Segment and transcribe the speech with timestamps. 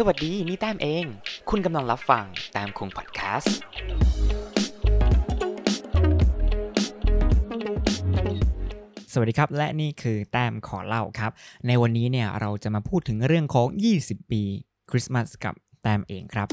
[0.00, 1.04] สวัสดีนี่แต้มเอง
[1.50, 3.56] คุณกำลังรับฟังแต้มคงพอดแคสต์
[9.12, 11.32] สวัสดีครับ และนี่คือแต้มขอเล่าครับ
[11.66, 13.66] ในวันนี้เนี่ยเราจะมาพูดถึงเรื่องของ
[14.00, 14.42] 20 ปี
[14.90, 16.48] คริสต์มาสกับแต้มเองครับ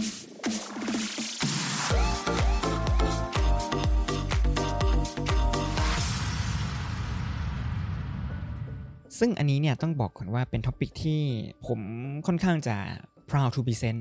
[9.19, 11.21] ซึ่งอันนี้เนี่ยต้องบอกก่อนว่าเป็น topic ที่
[11.67, 11.79] ผม
[12.27, 12.77] ค่อนข้างจะ
[13.29, 13.99] proud to present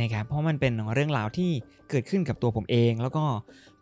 [0.00, 1.50] นะครับเพราะมันเป็นเรื่องราวที่
[1.90, 3.24] เกิดขึ้นกับตัวผมเอง แล้วก็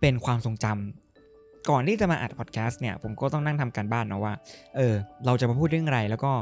[0.01, 4.35] เป็นความทรงจำก่อนที่จะมาอัดพอดแคสต์เนี่ยผมก็ต้องนั่งทำการบ้านนะว่า
[4.77, 4.95] เออ
[5.27, 6.33] เราจะมาพูดเรื่องอะไรแล้วก็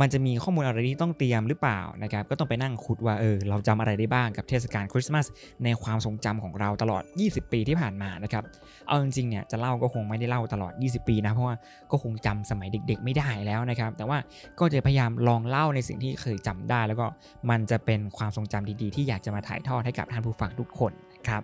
[0.00, 5.26] มันจะมีข้อมูลอะไรที่ต้องเตรียมหรือเปล่านะครับ ก็ต้องไปนั่งขุดว่าเออเราจำอะไรได้บ้างกับเทศกาลคริสต์มาส
[5.64, 8.44] ในความทรงจำของเราตลอด 20 ปีที่ผ่านมานะครับ
[8.88, 11.56] เอาจริงๆเนี่ยจะเล่าก็คงไม่ได้เล่าตลอด 20 ปีนะเพราะว่า
[11.90, 14.18] ก็คงจำสมัยเด็ก ๆ ไม่ได้แล้วนะครับ แต่ว่า
[14.60, 17.06] ก็จะพยายามลองเล่าในสิ่งที่เคยจำได้ แล้วก็
[17.50, 21.42] มันจะเป็นความทรงจำดีๆ ที่อยากจะมาถ่ายทอดให้กับท่านผู้ฟังทุกคนนะครับ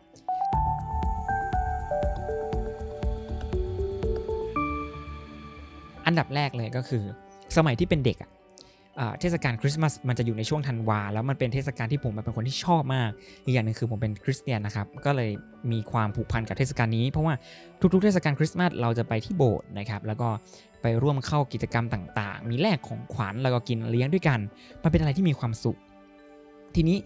[6.06, 7.04] อันดับแรกเลยก็คือ
[7.56, 8.35] สมัยที่เป็นเด็กอะอะ
[9.20, 13.10] เทศกาลคริสต์มาสมันจะอยู่ในช่วงธันวา แล้วมันเป็นเทศกาลที่ผมเป็นคนที่ชอบมาก
[13.44, 15.30] อีกอย่างหนึ่งคือผมเป็นคริสเตียนนะครับก็เลย
[15.72, 17.34] มีความผูกพันกับเทศกาลนี้ เพราะว่า
[17.80, 20.28] ทุกๆเทศกาลคริสต์มาสเราจะไปที่โบสถ์นะครับแล้วก็
[20.82, 24.38] ไปร่วมเข้ากิจกรรมต่างๆ มีแลกของขวัญแล้วก็กินเลี้ยงด้วยกัน
[24.82, 25.78] มันเป็นอะไรที่มีความสุข
[26.74, 26.96] ทีนี้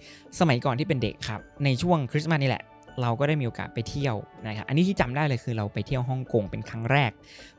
[0.41, 2.65] สมัยก่อนที่เป็นเด็กครับในช่วงคริสต์มาสนี่แหละ
[3.03, 4.17] เราก็ได้มีโอกาสไปเที่ยว
[4.47, 7.11] นะครับ อันนี้ที่จำได้เลยคือเราไปเที่ยวฮ่องกงเป็นครั้งแรก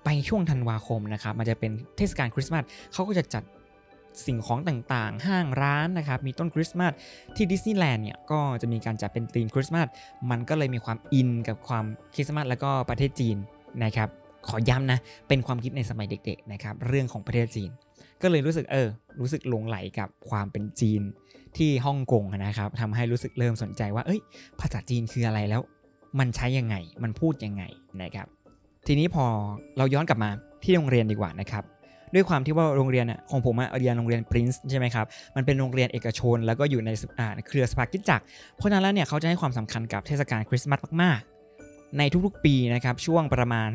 [0.05, 3.43] ไปช่วงธันวาคมนะครับ มันจะเป็นเทศกาลคริสต์มาสเขาก็จะจัด
[4.25, 6.93] สิ่งของต่างๆ ห้างร้านนะครับ มีต้นคริสต์มาส
[7.35, 9.87] ที่ดิสนีย์แลนด์เนี่ยก็จะมีการจัดเป็นธีมคริสต์มาส
[10.31, 13.37] มันก็เลยมีความอินกับความคริสต์มาสแล้วก็ประเทศจีน
[13.83, 14.09] นะครับ
[14.47, 17.69] ขอย้ำนะ เป็นความคิดในสมัยเด็กๆนะครับ เรื่องของประเทศจีน
[18.21, 18.87] ก็เลยรู้สึกเออ
[19.19, 21.01] รู้สึกหลงไหลกับความเป็นจีน
[21.57, 24.21] ที่ฮ่องกงนะครับทำให้รู้สึกเริ่มสนใจว่า เอ้ย
[24.59, 25.61] ภาษาจีนคืออะไรแล้ว
[26.19, 27.63] มันใช้ยังไง มันพูดยังไง
[28.01, 28.27] นะครับ
[28.87, 29.25] ทีนี้พอ
[29.77, 30.29] เราย้อนกลับมา
[30.63, 31.63] ที่โรงเรียนดีกว่านะครับ
[32.15, 35.05] ด้วยความที่ว่าโรงเรียนอะของผมอะเรียนโรงเรียนปรินซ์ใช่ไหมครับ
[35.35, 36.89] มันเป็นโรงเรียนเอกชน แล้วก็อยู่ใน
[37.19, 38.23] อ่าเครือสภากิจจักร
[38.55, 43.69] เพราะนั้นแล้วเนี่ยเขาจะให้ความสำคัญกับเทศกาลคริสต์มาสมากๆ ในทุกๆปีนะครับช่วงประมาณ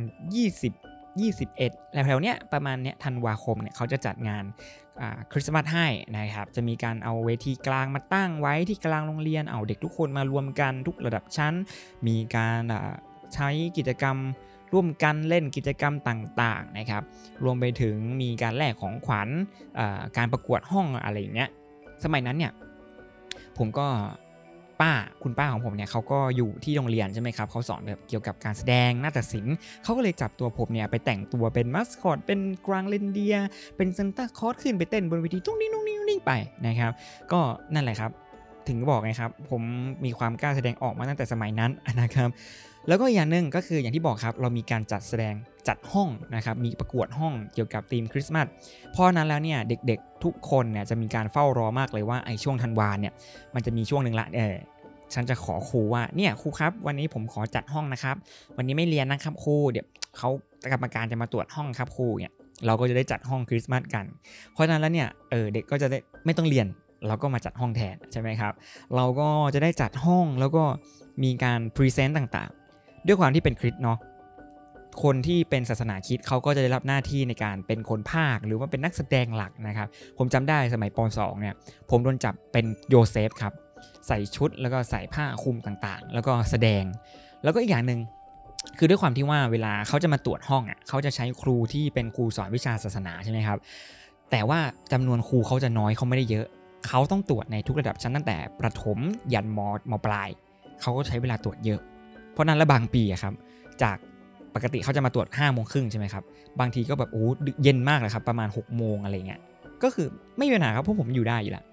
[0.60, 4.44] 20 21แล้วแถวๆเนี้ยประมาณเนี้ยธันวาคมเนี่ยเขาจะจัดงาน
[5.32, 5.86] คริสต์มาสให้
[6.16, 11.54] นะครับ จะมีการเอาเวทีกลางมาตั้งไว้ที่กลางโรงเรียน เอาเด็กทุกคนมารวมกันทุกระดับชั้น
[12.06, 12.62] มีการ
[13.34, 14.16] ใช้กิจกรรม
[14.76, 17.02] ร่วมกันเล่นกิจกรรมต่างๆนะครับ
[17.44, 19.28] รวมไปถึงมีการแลกของขวัญ
[20.16, 21.50] การประกวดห้องอะไรอย่างเงี้ย
[22.04, 22.52] สมัยนั้นเนี่ย
[23.58, 23.86] ผมก็
[24.80, 24.92] ป้า
[25.22, 33.36] คุณป้าของผมเนี่ยเขาก็อยู่ที่โรงเรียนใช่ไหมครับเขาสอนแบบเกี่ยวกับการแสดงนาฏศิลป์เขาก็เลยจับตัวผมเนี่ยไปแต่งตัวเป็นมัสคอตเป็นกรางเลนเดีย
[33.76, 36.32] เป็นซันต้าคอสขึ้นไปเต้นบนเวทีตุ้งนิ่งตุ้งนิ่งตุ้งนิ่งไป
[36.66, 36.92] นะครับ
[37.32, 37.40] ก็
[37.74, 38.10] นั่นแหละครับ
[38.68, 39.62] ถึงบอกไงครับ ผม
[40.04, 41.70] มีความกล้าแสดงออกมาตั้งแต่สมัยนั้น
[42.00, 42.28] นะครับ
[42.88, 45.34] แล้วก็อย่างหนึ่งก็คืออย่างที่บอกครับ เรามีการจัดแสดง
[45.68, 48.46] จัดห้องนะครับ มีประกวดห้องเกี่ยวกับธีมคริสต์มาส
[48.92, 53.12] เพราะนั้นแล้วเนี่ยเด็กๆทุกคนเนี่ยจะมีการเฝ้ารอมากเลยว่าไอ้ช่วงธันวาเนี่ย
[53.54, 54.56] มันจะมีช่วงหนึ่งละเออ
[55.14, 58.16] ฉันจะขอครูว่าเนี่ยครูครับ วันนี้ผมขอจัดห้องนะครับ
[58.56, 59.86] วันนี้ไม่เรียนนะครับครูเดี๋ยว
[60.18, 60.30] เขา
[60.72, 62.32] กรรมการจะมาตรวจห้องครับครูเนี่ย
[62.66, 64.04] เราก็จะได้จัดห้องคริสต์มาสกัน
[64.52, 66.66] เพราะฉะนั้นแล้วเนี่ยเออเด็กก็จะได้ไม่ต้องเรียน
[67.06, 68.52] เราก็มาจัดห้องแทนใช่ไหมครับ
[68.96, 70.64] เราก็จะได้จัดห้องแล้วก็
[71.22, 72.50] มีการ present ต่าง
[73.06, 73.98] ด้วยความที่เป็นคริสต์เนาะ
[75.02, 81.54] คนที่เป็นศาสนาคริสต์เขาก็จะได้รับหน้าที่ในการเป็นคนพากย์หรือว่าเป็นนักแสดงหลักนะครับ ผมจำได้สมัยป .2 เนี่ย
[81.90, 83.52] ผมโดนจับเป็นโยเซฟครับ
[84.06, 86.84] ใส่ชุดแล้วก็ใส่ผ้าคลุมต่างๆ แล้วก็แสดง
[87.42, 88.00] แล้วก็อีกอย่างหนึ่ง
[88.78, 93.58] คือด้วยความที่ว่าเวลาเขาจะมาตรวจห้องอะเขาจะใช้ครูที่เป็นครูสอนวิชาศาสนาใช่ไหมครับ
[94.30, 94.58] แต่ว่า
[94.92, 96.46] จำนวนครูเขาจะน้อยเขาไม่ได้เยอะ
[96.88, 98.98] เขาต้องตรวจในทุกระดับชั้นตั้งแต่ประถม
[99.34, 100.28] ยันมอมปลาย
[100.80, 101.80] เขาก็ใช้เวลาตรวจเยอะ
[102.36, 103.34] เพราะนั้นและบางปีอะครับ
[103.82, 103.96] จาก
[104.54, 106.24] ปกติเขาจะมาตรวจ5้าโมงครึ่งใช่ไหมครับ
[106.60, 109.40] บางทีก็แบบโอ้ดึกเย็นมากเลยครับประมาณ6กโมงอะไรเงี้ย
[109.82, 110.06] ก็คือ
[110.38, 111.64] ไม่มีปัญหาครับเพราะผมอยู่ได้อยู่แล้ว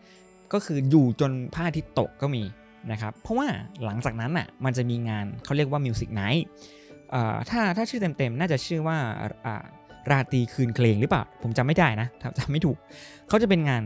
[0.54, 2.44] ก็คืออยู่จนพระอาทิตย์ตกก็มี
[2.92, 3.48] นะครับเพราะว่า
[3.86, 6.46] หลังจากนั้นอะมันจะมีงานเขาเรียกว่า Music Night
[7.50, 8.98] ถ้าถ้าชื่อเต็มๆ น่าจะชื่อว่า
[9.46, 9.64] อ่า
[10.12, 12.08] ราตรีคืนเพลงหรือเปล่า ผมจำไม่ได้นะ
[12.40, 12.78] จำไม่ถูก
[13.30, 13.84] เขาจะเป็นงาน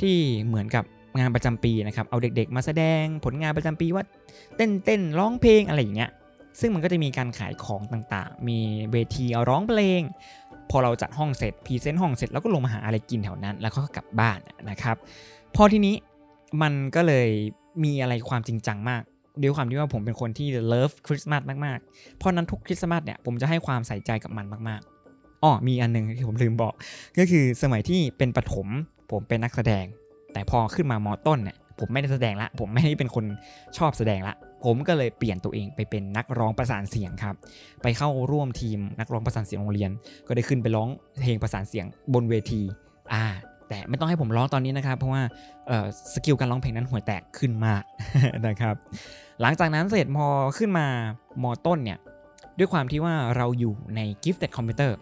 [0.00, 0.16] ที่
[0.46, 0.84] เหมือนกับ
[1.18, 4.04] งานประจำปีนะครับเอาเด็กๆ มาแสดงผลงานประจำปีว่า
[4.56, 6.10] เต้นเต้นร้องเพลงอะไรอย่างเงี้ย
[6.60, 8.58] ซึ่งมันก็จะมีการขายของต่างๆ มี
[8.92, 10.02] เวทีเอาร้องเพลง
[10.70, 14.38] พอเราจัดห้องเสร็จ present ห้องเสร็จแล้วก็ลงมาหาอะไรกินแถวนั้น แล้วก็กลับบ้าน
[14.70, 14.96] นะครับ
[15.56, 15.94] พอทีนี้
[16.62, 17.28] มันก็เลย
[17.84, 19.02] มีอะไรความจริงจังมาก
[19.42, 26.74] ด้วยความที่ว่าผมเป็นคนที่เลิฟคริสต์มาสมากๆ เพราะนั้นทุกคริสต์มาสเนี่ยผมจะให้ความใส่ใจกับมันมากๆอ๋อมีอันหนึงที่ผมลืมบอก
[27.18, 28.68] ก็คือสมัยที่เป็นประถม
[29.10, 29.84] ผมเป็นนักแสดง
[30.34, 33.24] แต่พอขึ้นมามอต้นเนี่ยผมไม่ได้แสดงละ ผมไม่ได้เป็นคน
[33.78, 34.34] ชอบแสดงละ
[34.64, 37.34] ผมก็เลยเปลี่ยนตัวเองไปเป็นนักร้องประสานเสียงครับ
[37.82, 39.90] ไปเข้าร่วมทีมนักร้องประสานเสียงโรงเรียน
[40.26, 40.88] ก็ได้ขึ้นไปร้อง
[41.20, 42.62] เพลงประสานเสียงบนเวที
[43.14, 43.24] อ่า
[43.68, 45.22] แต่ไม่ต้องให้ผมร้องตอนนี้นะครับ เพราะว่า
[46.14, 47.82] skill การร้องเพลงนั้นห่วยแตกขึ้นมาก
[48.46, 48.74] นะครับ
[49.40, 50.26] หลังจากนั้นเสร็จพอ
[50.58, 50.86] ขึ้นมา
[51.42, 51.98] มอต้นเนี่ย
[52.58, 54.92] ด้วยความที่ว่าเราอยู่ใน Gifted Computer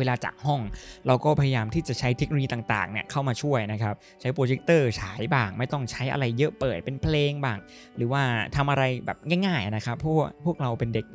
[0.00, 0.60] เวลาจัดห้อง
[1.06, 7.58] เราก็พยายามที่จะใช้เทคโนโลยีต่างๆเนี่ยเข้ามาช่วยนะครับ ใช้โปรเจคเตอร์ฉายบ้าง ไม่ต้องใช้อะไรเยอะเปิดเป็นเพลงบ้าง
[7.96, 8.22] หรือว่า
[8.56, 11.06] ทำอะไรแบบง่ายๆนะครับพวกพวกเราเป็นเด็ก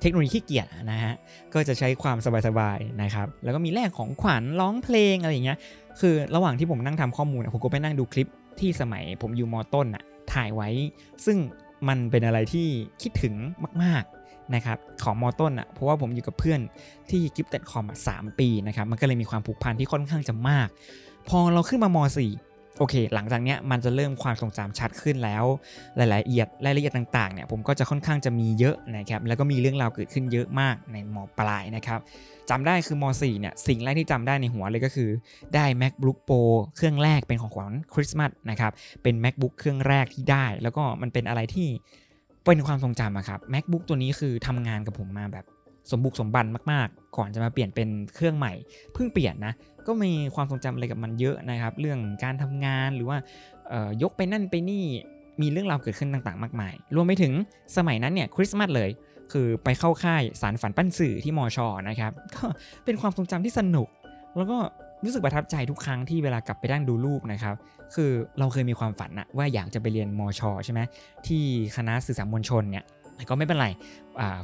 [0.00, 1.14] เทคโนโลยีขี้เกียจนะฮะ
[1.54, 5.58] ก็จะใช้ความสบายๆนะครับแล้วก็มีแลกของขวัญร้องเพลงอะไรอย่างเงี้ย
[6.00, 8.28] คือระหว่างที่ผมนั่งทำข้อมูลผมก็ไปนั่งดูคลิป
[8.60, 10.68] ที่สมัยผมอยู่มอต้นอะถ่ายไว้
[11.26, 11.38] ซึ่ง
[11.88, 12.66] มันเป็นอะไรที่
[13.02, 13.34] คิดถึง
[13.82, 14.19] มากๆ
[14.54, 16.60] นะครับของมอต้นอะเพราะว่าผมอยู่กับเพื่อน
[17.10, 20.68] ที่กิฟต์เต็ดคอมสามปีนะครับมันก็เลยมีความผูกพันที่ค่อนข้างจะมาก
[21.28, 22.32] พอเราขึ้นมามสี่
[22.78, 25.44] โอเค หลังจากเนี้ยมันจะเริ่มความทรงจำชัดขึ้นแล้ว
[25.96, 32.00] หลายละเอียดรายละเอียดต่างๆเนี่ยผมก็จะค่อนข้างจะมีเยอะนะครับแล้วก็มีเรื่องราวเกิดขึ้นเยอะมากในมปลายนะครับ
[32.50, 35.10] จำได้คือม .4 เนี่ยสิ่งแรกที่จำได้ในหัวเลยก็คือ
[35.54, 36.42] ได้ MacBook Pro
[36.76, 41.68] เครื่องแรกเป็นของขวัญคริสต์มาสนะครับเป็น MacBook เครื่องแรกที่ได้ แล้วก็มันเป็นอะไรที่
[42.44, 45.44] เป็นความทรงจำอะครับ MacBook ตัวนี้คือทำงานกับผมมาแบบ
[45.90, 48.52] สมบุกสมบันมากๆ ก่อนจะมาเปลี่ยนเป็นเครื่องใหม่
[48.92, 49.54] เพิ่งเปลี่ยนนะ
[49.86, 53.18] ก็มีความทรงจำอะไรกับมันเยอะนะครับ เรื่องการทำงานหรือว่า
[54.02, 54.84] ยกไปนั่นไปนี่
[55.40, 57.32] มีเรื่องราวเกิดขึ้นต่างๆ มากมาย รวมไปถึง
[57.76, 58.90] สมัยนั้นเนี่ยคริสต์มาสเลย
[59.32, 62.44] คือไปเข้าค่ายสารฝันปั้นสื่อที่มอชอนะครับ ก็
[62.84, 63.88] เป็นความทรงจำที่สนุก
[64.36, 64.58] แล้วก็
[65.04, 67.54] รู้สึกประทับใจทุกครั้งที่เวลากลับไปนั่งดูรูปนะครับ
[67.94, 70.80] คือเราเคยมีความฝันอะว่าอยากจะไปเรียนมอชอใช่ไหม
[71.26, 71.42] ที่
[71.76, 72.84] คณะสื่อสารมวลชนเนี่ย
[73.16, 73.68] แต่ก็ไม่เป็นไร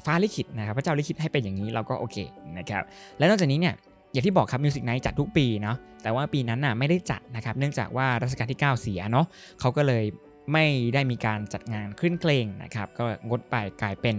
[0.05, 2.17] ฟ้าลิขิตนะครับพระเจ้าลิขิตให้เป็นอย่างนี้เราก็โอเค
[2.59, 2.83] นะครับ
[3.19, 3.75] และนอกจากนี้เนี่ย
[4.13, 9.27] อย่างที่บอกครับมิวสิกไนท์จัดทุกปีเนาะแต่ว่าปีนั้นน่ะไม่ได้จัดนะครับเนื่องจากว่ารัชกาลที่ 9 เสียเนาะ
[9.61, 10.05] เขาก็เลย
[10.53, 10.65] ไม่
[10.95, 14.17] ได้มีการจัดงานขึ้นเพลงนะครับก็งดไปกลายเป็น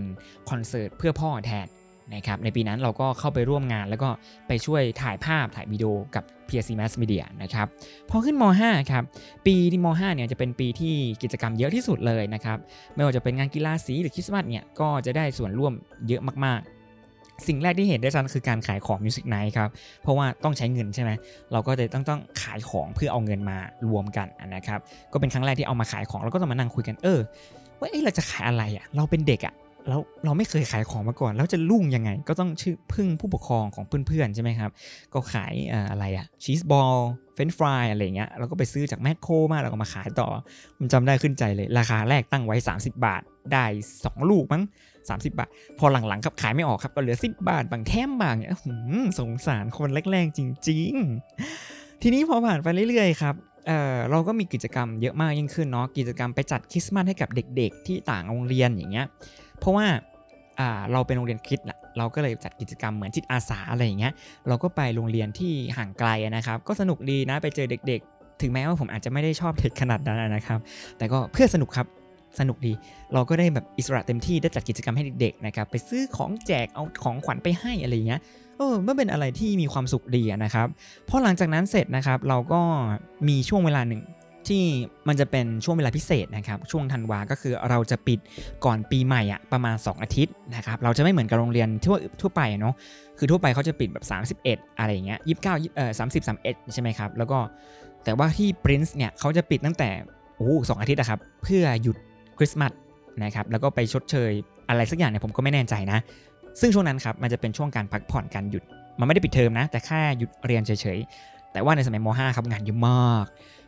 [0.50, 1.68] คอนเสิร์ตเพื่อพ่อแทน
[2.16, 4.10] นะครับในปีนั้นเราก็เข้าไปร่วมงาน แล้วก็
[4.48, 7.68] ไปช่วยถ่ายภาพถ่ายวิดีโอกับ PSC Mass Media นะครับ
[8.10, 9.04] พอขึ้นม .5 ครับ
[9.46, 12.58] ปีที่ม .5 เนี่ยจะเป็นปีที่กิจกรรมเยอะที่สุดเลยนะครับ
[12.96, 15.74] ไม่ว่าจะเป็นงานกีฬาสีหรือคริสต์มาสเนี่ยก็จะได้ส่วนร่วม
[16.08, 16.78] เยอะมากๆ
[17.48, 19.70] สิ่งแรกที่เห็นได้ชัดคือการขายของ Music Night ครับ
[20.02, 21.12] เพราะว่าต้องใช้เงินใช่ไหม
[21.52, 23.58] เราก็เลยต้องต้องขายของเพื่อเอาเงินมา
[23.90, 24.80] รวมกันนะครับ
[25.14, 27.20] ก็เป็นครั้งแรกที่เอามาขายของ แล้วก็ต้องมานั่งคุยกัน เออ
[27.80, 29.54] ว่าเอ้เราจะขายอะไรอะ่ะ เราเป็นเด็กอะ่ะ
[29.88, 34.72] แล้วเราไม่เคยขายของมาก่อน แล้วจะลุ่งยังไง ก็ต้องชื่อพึ่งผู้ปกครองของเพื่อนๆใช่ไหมครับ
[35.14, 35.54] ก็ขาย
[35.92, 36.96] อะไรอะ cheese ball
[37.34, 40.28] french fries อะไรเงี้ยแล้วก็ไปซื้อจากแมคโครมาแล้วก็มาขายต่อ
[40.78, 43.22] ผมจำได้ขึ้นใจเลย ราคาแรกตั้งไว้ 30 บาท
[43.54, 43.66] ได้
[44.00, 44.64] 2 ลูกมั้ง
[44.98, 45.50] 30 บาท
[45.80, 48.52] พอหลังๆครับขายไม่ออกครับก็เหลือ 10 บาทบางแถมบางเนี่ย
[49.20, 50.94] สงสารคนแรกๆจริง
[51.50, 53.36] ๆ ทีนี้พอผ่านไปเรื่อยๆครับ
[53.68, 59.08] เเราก็มีกิจกรรมเยอะมากยิ่งขึ้นเนาะกิจกรรมไปจัดคริสต์มาสให้กับเด็ก ๆ ที่ต่างโรงเรียนอย่างเงี้ย
[59.68, 59.88] ราะว่า
[60.92, 64.14] เราเป็นโรงเรียนคริดแหละเราก็เลยจัดกิจกรรมเหมือนจิตอาสาอะไรอย่างเงี้ย
[64.48, 70.60] เราก็ไปโรงเรียนที่ห่างไกลนะครับ ก็สนุกดีนะไปเจอเด็ก ๆ ถึงแม้ว่าผมอาจจะไม่ได้ชอบเด็กขนาดนั้นนะครับ
[70.98, 71.88] แต่ก็เพื่อสนุกครับ
[72.40, 72.74] สนุกดี
[73.14, 78.22] เราก็ได้แบบอิสระเต็มที่ได้จัดกิจกรรมให้เด็กๆนะครับไปซื้อของแจกเอาของขวัญไปให้อะไรอย่างเงี้ย
[78.58, 80.68] เออมันเป็นอะไรที่มีความสุขดีนะครับ
[81.10, 82.62] พอหลังจากนั้นเสร็จนะครับ เราก็
[83.28, 84.02] มีช่วงเวลาหนึ่ง
[84.50, 84.64] ที่
[85.08, 88.20] มันจะเป็นช่วงเวลาพิเศษนะครับช่วงธันวาก็คือเราจะปิด
[88.66, 92.76] ก่อนปีใหม่อะประมาณ 2 อาทิตย์นะครับเราจะไม่เหมือนกับโรงเรียนทั่วทั่วไปเนาะ
[93.18, 94.06] คือทั่วไปเขาจะปิดแบบ
[94.44, 97.40] 31 อะไรอย่างเงี้ย29เก้าเอ่อ30 31ใช่ไหมครับแล้วก็
[98.04, 99.90] แต่ว่าที่ Prince เนี่ยเขาจะปิดตั้งแต่
[100.38, 101.98] โอ้สองอาทิตย์อะครับเพื่อหยุด
[102.38, 102.72] คริสต์มาส
[103.24, 104.32] นะครับแล้วก็ไปชดเชย
[104.70, 106.00] อะไรสักอย่างเนี่ยผมก็ไม่แน่ใจนะ
[106.60, 108.64] ซึ่งช่วงนั้นครับมันจะเป็นช่วงการพักผ่อนการหยุด
[109.00, 113.26] มันไม่ได้ปิดเทอมนะ แต่แค่หยุดเรียนเฉยๆ แต่ว่าในสมัยม .5 ครับงานเยอะมาก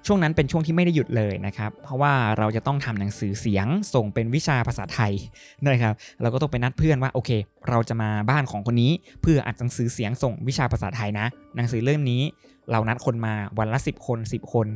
[0.08, 5.14] ช่วงนั้นเป็นช่วงที่ไม่ได้หยุดเลยนะครับ เพราะว่าเราจะต้องทำหนังสือเสียงส่งเป็นวิชาภาษาไทย
[5.64, 7.32] นะครับ เราก็ต้องไปนัดเพื่อนว่าโอเค
[7.70, 8.92] เราจะมาบ้านของคนนี้
[9.22, 12.22] เพื่ออัดหนังสือเสียงส่งวิชาภาษาไทยนะ หนังสือเล่มนี้
[12.72, 14.68] เรานัดคนมาวันละ 10 คน 10 คน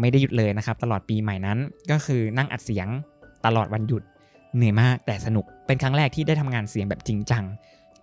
[0.00, 1.58] ไม่ได้หยุดเลยนะครับ ตลอดปีใหม่นั้น
[1.90, 2.88] ก็คือนั่งอัดเสียง
[3.46, 4.02] ตลอดวันหยุด
[4.56, 7.44] เหนื่อยมากแต่สนุกเป็นครั้งแรกที่ได้ทำงานเสียงแบบจริงจัง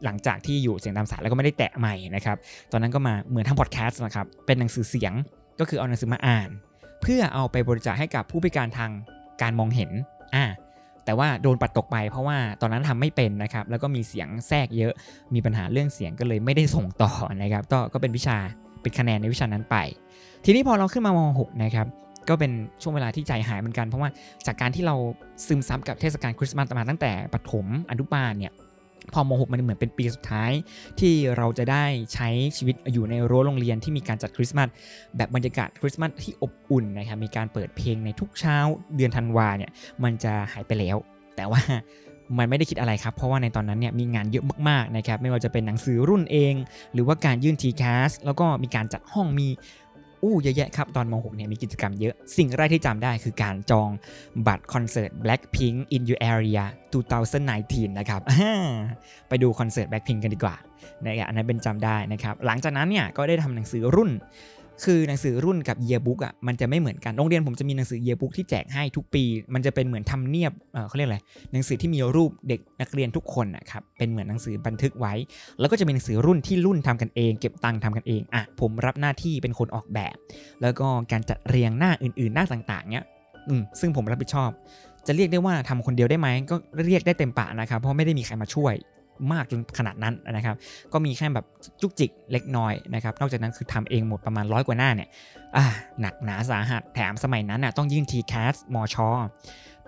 [0.06, 2.38] หลังจากที่อยู่เสียงตามสายแล้วก็ไม่ได้แตะใหม่นะครับ
[2.72, 5.14] ตอนนั้นก็มาเหมือนทำพอดแคสต์นะครับเป็นหนังสือเสียง
[5.60, 6.50] ก็คือเอาหนังสือมาอ่าน
[7.02, 8.92] เพื่อเอาไปบริจาคให้กับผู้พิการทาง
[9.42, 9.92] การมองเห็น
[10.36, 10.46] อ่า
[11.06, 14.94] แต่ว่าโดนปัดตกไปเพราะว่าตอนนั้นทำไม่เป็นนะครับแล้วก็มีเสียงแทรกเยอะ
[15.34, 17.12] มีปัญหาเรื่องเสียงก็เลยไม่ได้ส่งต่อ
[17.42, 18.38] นะครับก็ก็เป็นวิชา
[18.82, 19.78] เป็นคะแนนในวิชานั้นไป
[20.46, 21.88] ทีนี้พอเราขึ้นมาม6นะครับ
[22.30, 24.10] ก็เป็นช่วงเวลาที่ใจหายเหมือนกันเพราะว่า
[24.48, 24.96] จากการที่เรา
[25.48, 28.52] ซึมซับกับเทศกาลคริสต์มาสมาตั้งแต่ปฐมอนุบาลเนี่ย
[29.14, 30.52] พอม .6 มันเหมือนเป็นปีสุดท้าย
[31.00, 34.68] ที่เราจะได้ใช้ชีวิตอยู่ในรั้วโรงเรียนที่มีการจัดคริสต์มาส
[35.18, 38.58] แบบบรรยากาศคริสต์มาสที่อบอุ่นนะครับมีการเปิดเพลงในทุกเช้า
[38.96, 39.72] เดือนธันวาเนี่ย
[40.04, 40.98] มันจะหายไปแล้ว
[41.36, 41.62] แต่ว่า
[42.38, 46.54] มันไม่ได้คิดอะไรครับ เพราะว่าในตอนนั้นเนี่ยมีงานเยอะมากๆนะครับไม่ว่าจะเป็นหนังสือรุ่นเอง
[46.94, 49.48] หรือว่าการยื่น TCAS แล้วก็มีการจัดห้องมี
[50.26, 53.90] อู้เยอะแยะครับ ตอนม .6 เนี่ยมีกิจกรรมเยอะ สิ่งแรกที่จำได้คือการจอง
[54.48, 56.64] บัตรคอนเสิร์ต Blackpink in your area
[57.32, 58.22] 2019 นะครับ
[59.30, 60.56] ไปดูคอนเสิร์ต Blackpink กันดีกว่า
[61.06, 64.12] นะครับอันนั้นเป็นจำได้นะครับ หลังจากนั้นเนี่ยก็ได้ทำหนังสือรุ่น
[64.84, 71.20] คือหนังสือรุ่นกับเยียบุ๊กอะมันจะไม่เหมือนกันโรงเรียนผมจะมีหนังสือเยียบุ๊กที่แจกให้ทุกปี มันจะเป็นเหมือนทำเนียบเเขาเรียกอะไร
[71.52, 75.14] หนังสือที่มีรูปเด็กนักเรียนทุกคนนะครับเป็นเหมือนหนังสือบันทึกไว้
[75.60, 80.16] แล้วก็จะมีหนังสือรุ่นที่รุ่นทำกันเอง เก็บตังค์ทำกันเองอะผมรับหน้าที่เป็นคนออกแบบ
[80.62, 83.06] แล้วก็การจัดเรียงหน้าอื่น ๆ หน้าต่างๆเนี้ย
[83.50, 84.50] อืมซึ่งผมรับผิดชอบ
[85.08, 86.56] จะเรียกได้ว่าทำคนเดียวได้ไหมก็
[86.88, 88.74] เรียกได้เต็มปากนะครับเพราะไม่ได้มีใครมาช่วย
[89.32, 90.56] มากจนขนาดนั้นนะครับ
[90.94, 91.46] ก็มีแค่แบบ
[91.82, 95.10] จุกจิกเล็กน้อยนะครับ นอกจากนั้นคือทำเองหมดประมาณร้อยกว่าหน้าเนี่ย
[95.58, 95.66] อ่า
[96.02, 98.96] หนักหนาสาหัสแถมสมัยนั้นน่ะต้องยื่น TCAS มช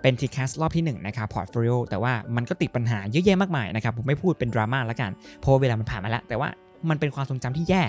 [0.02, 6.48] เป็น TCAS รอบที่ 1 นะครับ Portfolio แต่ว่ามันก็ติดปัญหาเยอะแยะมากมายนะครับ ผมไม่พูดเป็นดราม่าแล้วกันเพราะเวลามันผ่านมาแล้ว แต่ว่า
[6.90, 7.82] มันเป็นความทรงจำที่แย่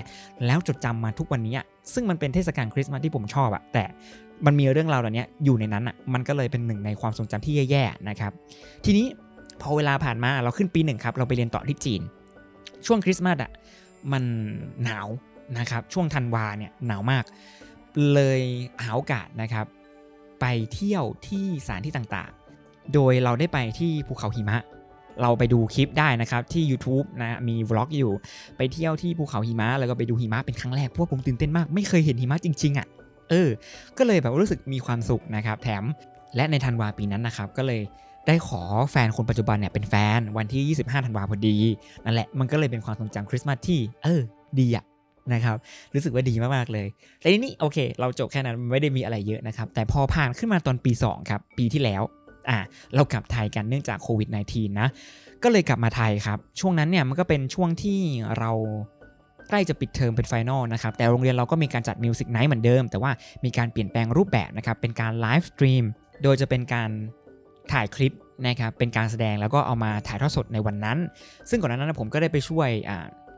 [0.46, 1.54] แล้วจดจำมาทุกวันนี้
[1.94, 3.84] ซึ่งมันเป็นเทศกาลคริสต์มาสที่ผมชอบอะแต่
[4.46, 8.32] มันมีเรื่องราวเหล่านี้อยู่ในนั้นอะมันก็เลยเป็นหนึ่งในความทรงจำที่แย่ๆนะครับ
[8.84, 9.06] ทีนี้
[9.62, 12.02] พอเวลาผ่านมาเราขึ้นปีหนึ่งครับ เราไปเรียนต่อที่จีน
[12.86, 13.50] ช่วงคริสต์มาสอะ
[14.12, 14.24] มัน
[14.84, 15.06] หนาว
[15.58, 17.24] นะครับ ช่วงธันวาเนี่ยหนาวมาก
[18.12, 18.40] เลย
[18.82, 19.66] หาโอกาสนะครับ
[20.40, 24.58] ไปเที่ยวที่สถานที่ต่างๆ โดยเราได้ไปที่ภูเขาหิมะ
[25.22, 28.12] เราไปดูคลิปได้นะครับที่ YouTube นะมีวล็อกอยู่
[28.56, 32.86] ไปเที่ยวที่ภูเขาหิมะแล้วก็ไปดูหิมะเป็นครั้งแรกพว่าผมตื่นเต้นมากไม่เคยเห็นหิมะจริงๆอะ่ะ
[33.30, 33.48] เออ
[33.98, 35.84] ก็เลยแบบรู้สึกมีความสุขนะครับ แถม
[36.36, 37.80] และในธันวาปีนั้นนะครับ ก็เลย
[38.30, 41.56] ได้ขอแฟนคนปัจจุบันเนี่ยเป็นแฟนวันที่ 25ธันวาพอดี
[42.04, 44.20] นั่นแหละมันก็เลยเป็นความทรงจำคริสต์มาสที่เออ
[44.58, 44.84] ดีอะ
[45.32, 45.56] นะครับ
[45.94, 46.86] รู้สึกว่าดีมากๆเลย
[47.20, 52.02] แต่ทีนี้โอเค เราจบแค่นั้นไม่ได้มีอะไรเยอะนะครับ แต่พอผ่านขึ้นมาตอนปี 2 ครับ ปีที่แล้ว
[52.50, 52.58] อ่า
[52.94, 54.88] เรากลับไทยกันเนื่องจากโควิด -19 นะ
[55.42, 57.98] ก็เลยกลับมาไทยครับ ช่วงนั้นเนี่ยมันก็เป็นช่วงที่
[58.38, 58.52] เรา
[59.48, 63.10] ใกล้จะปิดเทอมเป็น final นะครับ แต่โรงเรียนเราก็มีการจัด Music Night เหมือนเดิม แต่ว่า
[63.44, 65.84] มีการเปลี่ยนแปลงรูปแบบนะครับ เป็นการ live stream
[66.22, 66.90] โดยจะเป็นการ
[67.72, 68.12] ถ่ายคลิป
[68.46, 70.98] นะครับเป็นการแสดงแล้วก็เอามาถ่ายทอดสดในวันนั้น
[71.50, 72.70] ซึ่งก่อนหน้านั้นผมก็ได้ไปช่วย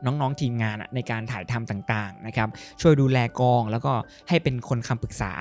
[0.05, 2.49] น้องๆทีมงานในการถ่ายทำต่างๆนะครับ
[2.81, 3.93] ช่วยดูแลกองแล้วก็
[4.29, 5.31] ให้เป็นคนคำปรึกษา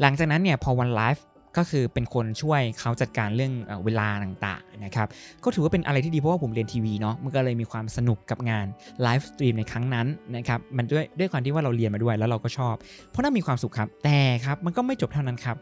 [0.00, 1.24] หลังจากนั้นเนี่ยพอวันไลฟ์
[1.58, 3.52] ก็คือเป็นคนช่วยเขาจัดการเรื่อง
[3.84, 5.08] เวลาต่างๆนะครับ
[5.44, 8.66] ก็ถือว่าเป็นอะไรที่ดีเพราะว่าผมเรียนทีวีเนาะมันก็เลยมีความสนุกกับงาน
[9.02, 10.06] live stream ในครั้งนั้น
[10.36, 12.74] นะครับมันด้วยด้วยความที่ว่าเราเรียนมาด้วยแล้วเราก็ชอบ
[13.10, 15.56] เพราะน่ามีความสุขครับแต่ครับมันก็ไม่จบเท่านั้นครับ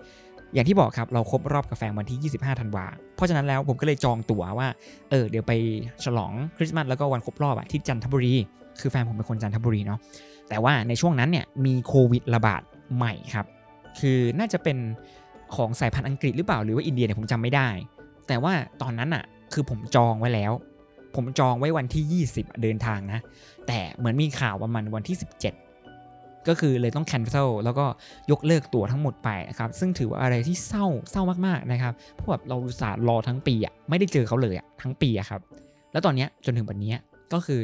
[0.56, 2.86] อย่างที่บอกครับเราครบรอบกับแฟนวันที่ 25 ธันวา
[3.16, 4.68] เพราะฉะนั้นแล้วผมก็เลยจองตั๋วว่า
[5.10, 5.52] เออเดี๋ยวไป
[6.04, 8.34] ฉลองคริสต์มาสแล้วก็วันครบรอบอะที่จันทบุรี
[8.80, 9.98] คือแฟนผมเป็นคนจันทบุรีเนาะ
[10.48, 12.62] แต่ว่าในช่วงนั้นเนี่ยมีโควิดระบาด
[12.96, 13.46] ใหม่ครับ
[14.00, 14.76] คือน่าจะเป็น
[15.56, 17.68] ของสายพันธุ์อังกฤษหรือเปล่าหรือว่าอินเดียเนี่ยผมจำไม่ได้
[18.28, 20.52] แต่ว่าตอนนั้นอะคือผมจองไว้แล้ว
[21.14, 23.20] ผมจองไว้วันที่ 20 เดินทางนะ
[23.66, 25.65] แต่เหมือนมีข่าวประมาณวันที่ 17
[26.48, 27.86] ก็คือเลยต้องแคนเซิลแล้วก็
[28.30, 35.40] ยกเลิกตั๋วทั้งหมดไปนะครับซึ่งถือว่าอะไรที่เศร้าเศร้ามากๆนะครับเพราะแบบเราสา์รอทั้งปีอะไม่ได้เจอเขาเลยอะทั้งปีอะครับ
[35.92, 36.94] แล้วตอนเนี้ยจนถึงวันนี้
[37.32, 37.60] ก็คือ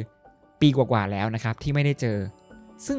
[0.61, 2.17] ปีกว่าๆแล้วนะครับที่ไม่ได้เจอ
[2.85, 2.97] ซึ่ง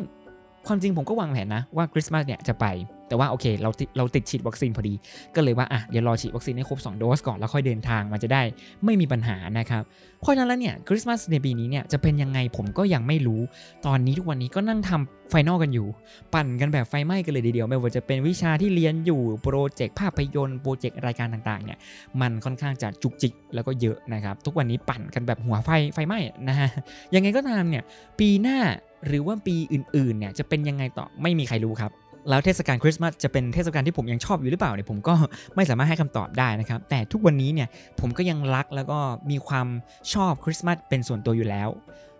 [0.66, 2.66] ความจริงผมก็วางแผนนะว่าคริสต์มาสเนี่ยจะไป
[3.09, 4.94] แต่ว่าโอเคเราเราติดฉีดวัคซีนพอดี
[5.35, 8.42] ก็เลยว่าอะเดี๋ยวรอฉีดวัคซีนให้ครบ2โดสก่อนแล้วค่อยเดินทางมันจะได้
[8.85, 9.83] ไม่มีปัญหานะครับ
[10.21, 13.40] เพราะฉะนั้นแล้วเนี่ยคริสต์มาสในปีนี้เนี่ยจะเป็นยังไงผมก็ยังไม่รู้
[13.87, 15.87] ตอนนี้ทุกวันนี้ก็นั่งทำ final กันอยู่
[16.35, 21.78] ปั่นกันแบบไฟไหม้กันเลยเดียวไม่ว่าจะเป็นวิชาที่เรียนอยู่ project ภาพยนตร์ project รายการต่างๆเนี่ย
[22.21, 26.18] มันค่อนข้างจะจุกจิกแล้วก็เยอะนะครับทุกวันนี้ปั่นกันแบบหัวไฟไฟไหม้
[26.49, 26.68] นะฮะ
[27.14, 27.83] ยังไงก็ตามเนี่ย
[28.18, 28.59] ปีหน้า
[29.06, 31.92] หรือว่าปีอื่นๆเนี่ยจะเป็นยังไงต่อไม่มีใครรู้ครับ
[32.28, 35.14] แล้วเทศกาลคริสต์มาสจะเป็นเทศกาลที่ผมยังชอบอยู่หรือเปล่าเนี่ยผมก็
[35.56, 37.68] ไม่สามารถให้คำตอบได้นะครับ แต่ทุกวันนี้เนี่ย
[38.00, 38.99] ผมก็ยังรักแล้วก็
[39.30, 39.66] มีความ
[40.12, 41.68] ชอบคริสต์มาสเป็นส่วนตัวอยู่แล้ว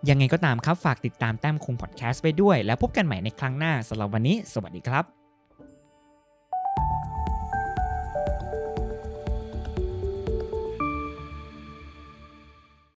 [0.09, 5.14] ยังไงก็ตามครับฝากติดตามแต้มคงพอดแคสต์ไปด้วย แล้วพบกันใหม่ในครั้งหน้าสำหรับวันนี้ สวัสดีครับ